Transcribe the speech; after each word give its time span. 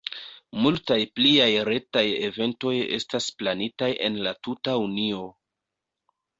Multaj 0.61 0.97
pliaj 1.19 1.49
retaj 1.69 2.03
eventoj 2.29 2.73
estas 2.99 3.29
planitaj 3.43 3.93
en 4.09 4.21
la 4.29 4.35
tuta 4.49 4.77
Unio. 4.89 5.25